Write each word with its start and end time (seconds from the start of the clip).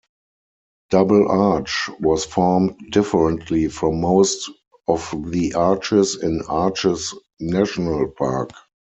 Double 0.89 1.27
Arch 1.29 1.87
was 1.99 2.25
formed 2.25 2.75
differently 2.89 3.67
from 3.67 4.01
most 4.01 4.49
of 4.87 5.13
the 5.27 5.53
arches 5.53 6.15
in 6.23 6.41
Arches 6.47 7.13
National 7.39 8.07
Park. 8.09 8.49